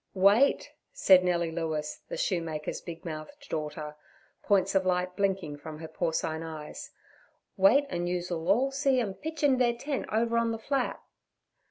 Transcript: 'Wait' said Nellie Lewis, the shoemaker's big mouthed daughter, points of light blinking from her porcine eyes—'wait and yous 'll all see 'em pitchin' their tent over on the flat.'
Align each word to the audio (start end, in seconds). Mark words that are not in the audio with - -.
'Wait' 0.15 0.71
said 0.91 1.23
Nellie 1.23 1.51
Lewis, 1.51 1.99
the 2.09 2.17
shoemaker's 2.17 2.81
big 2.81 3.05
mouthed 3.05 3.47
daughter, 3.49 3.95
points 4.41 4.73
of 4.73 4.83
light 4.83 5.15
blinking 5.15 5.57
from 5.59 5.77
her 5.77 5.87
porcine 5.87 6.41
eyes—'wait 6.41 7.85
and 7.87 8.09
yous 8.09 8.31
'll 8.31 8.49
all 8.49 8.71
see 8.71 8.99
'em 8.99 9.13
pitchin' 9.13 9.59
their 9.59 9.75
tent 9.75 10.07
over 10.11 10.39
on 10.39 10.51
the 10.53 10.57
flat.' 10.57 11.03